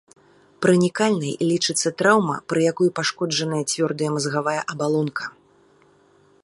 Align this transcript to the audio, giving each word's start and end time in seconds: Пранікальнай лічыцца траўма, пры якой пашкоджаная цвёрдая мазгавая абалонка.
Пранікальнай 0.65 1.33
лічыцца 1.51 1.87
траўма, 1.99 2.37
пры 2.53 2.59
якой 2.71 2.89
пашкоджаная 2.99 3.61
цвёрдая 3.73 4.09
мазгавая 4.17 4.59
абалонка. 4.71 5.25